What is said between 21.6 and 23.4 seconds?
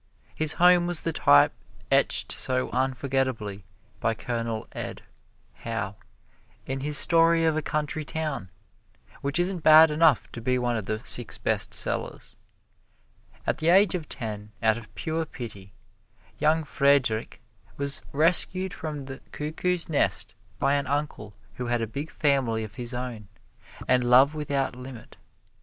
had a big family of his own